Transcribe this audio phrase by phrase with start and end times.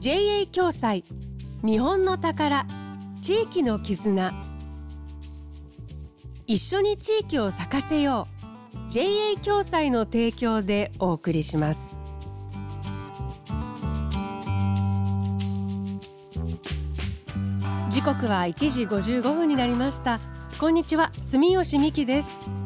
[0.00, 1.04] JA 共済。
[1.62, 2.66] 日本の宝。
[3.20, 4.32] 地域の絆。
[6.46, 8.26] 一緒に地域を咲かせよ
[8.72, 8.90] う。
[8.90, 11.94] JA 共済の提供でお送りします。
[17.90, 20.18] 時刻は1時55分になりました。
[20.58, 21.12] こんにちは。
[21.20, 22.59] 住吉美希です。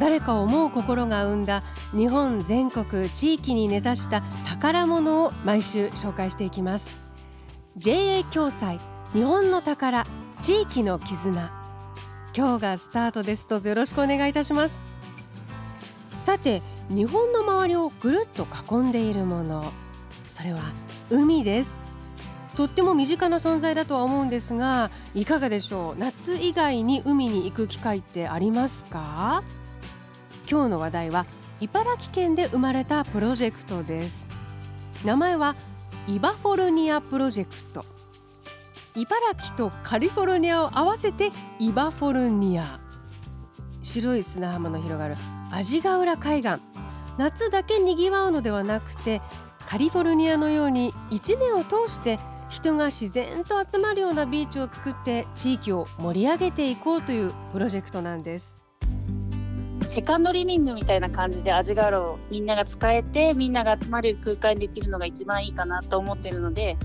[0.00, 6.88] 誰かを思う心が生んだ日本全国地域に根ざした宝物を毎週紹介していきます。
[7.76, 8.80] JA 共済
[9.12, 10.06] 日本の宝
[10.40, 11.50] 地域の絆。
[12.36, 13.46] 今日がスタートです。
[13.48, 14.76] どうぞよろしくお願いいたします。
[16.18, 19.72] さて日本の周りをぐるっと囲んでいるもの。
[20.30, 20.60] それは
[21.10, 21.78] 海です。
[22.56, 25.98] とっても身近な存在だとは思うんですがいかがでしょう？
[25.98, 29.42] 夏以外に海に行く機会ってありますか？
[30.50, 31.26] 今日の話題は
[31.60, 34.26] 茨城県で生まれたプロジェクトです。
[35.04, 35.56] 名前は
[36.06, 37.84] イバフォルニアプロジェクト。
[38.94, 42.78] 茨城とカリフォルニアを合わせてイバフォルニア。
[43.82, 45.16] 白い砂浜の広がる
[45.50, 46.56] 味ヶ浦海岸。
[47.16, 49.22] 夏だけ賑わうのではなくて
[49.66, 52.18] カリフォルニアのように1年を通して
[52.50, 58.63] 人が自然と集まるようなビーチを作って地域を盛り上げていこうというプロジェクトなんです。
[59.82, 66.76] セカンドリビングみたいな感じで味があるをみんなが使えてみんなが集まる空間にできるのが一番いいかなと思ってるので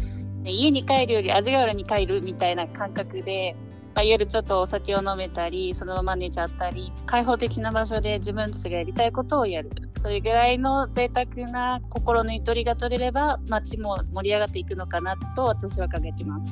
[0.46, 3.56] 家に帰るより味があるに帰るみたいな感覚で、
[3.94, 9.70] まあ、夜ちょっとお酒を飲めたりそのまま寝ちゃったり開放的な場所で自分たちがやりたいことをやる。
[10.02, 16.48] それぐらいの贅沢な心のゆとりが取れれば街も盛り上がっていくのかなと私は考えてます。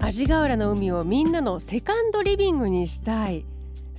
[0.00, 3.46] 味ヶ浦の海をみんなのセカンドリビングにしたい。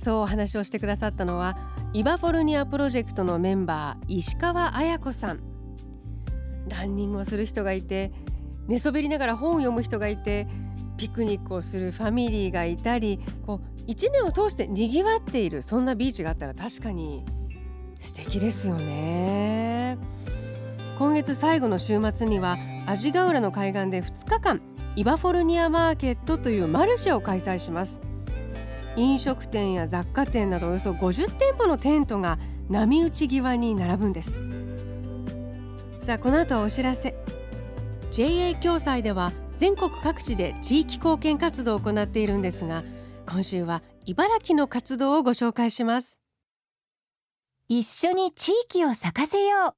[0.00, 1.58] そうお話をしてくださったのは
[1.92, 5.40] イバフォルニアプロジェクトのメンバー石川彩子さん。
[6.68, 8.10] ランニングをする人がいて
[8.66, 10.46] 寝そべりながら本を読む人がいて
[10.96, 17.22] ピクニックをするファミリーがいたりこう1年を通してにぎわっているそんなビーチがあったら確かに
[17.98, 19.98] 素敵ですよね。
[20.98, 22.56] 今月最後の週末には
[22.86, 24.62] 味ヶ浦の海岸で2日間
[24.96, 28.00] イバフォルニアマーケットというマルシェを開催します。
[28.96, 34.36] 飲食店や雑貨店などおよそ50店舗のテントが波打ち際に並ぶんです。
[36.00, 37.14] さあこの後はお知らせ。
[38.10, 42.82] JA 共済では全国各地で地域貢献活動を行っているんですが
[43.28, 46.18] 今週は茨城の活動をご紹介します。
[47.68, 49.74] 一緒に地域を咲かせよう。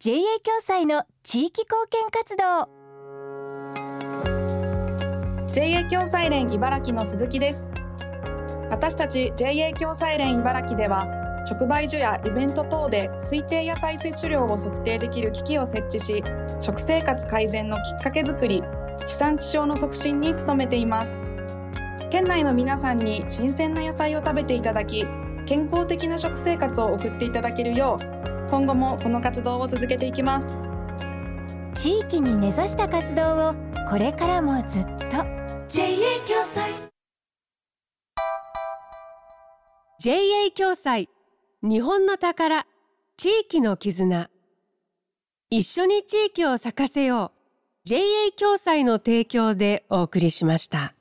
[0.00, 2.80] JA 共済の地域貢献活動。
[5.52, 7.70] JA 共済連茨城の鈴木です
[8.80, 11.06] 私たち JA 共済連茨城では
[11.50, 16.24] 直売所やイベント等で推定野菜摂取量を測定できる機器を設置し
[16.60, 18.62] 食生活改善のきっかけづくり
[19.04, 21.20] 地産地消の促進に努めています。
[22.10, 25.04] 県内の皆さんに新鮮な野菜を食べていただき
[25.44, 30.48] 健康的な食生活を送っていただけるよう今後もこの活動を続けていきます。
[31.74, 33.54] 地域に根ざした活動を
[33.90, 35.22] これからもずっと。
[35.68, 36.89] JA 共済
[40.02, 41.10] JA 共済。
[41.62, 42.66] 日本の宝。
[43.18, 44.30] 地域の絆。
[45.50, 47.38] 一緒に地域を咲かせよう。
[47.84, 48.00] JA
[48.34, 50.94] 共済の提供でお送りしました。